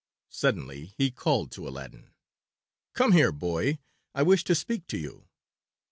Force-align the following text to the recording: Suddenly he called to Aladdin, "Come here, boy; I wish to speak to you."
Suddenly 0.31 0.95
he 0.97 1.11
called 1.11 1.51
to 1.51 1.67
Aladdin, 1.67 2.09
"Come 2.93 3.11
here, 3.11 3.31
boy; 3.31 3.77
I 4.15 4.23
wish 4.23 4.43
to 4.45 4.55
speak 4.55 4.87
to 4.87 4.97
you." 4.97 5.27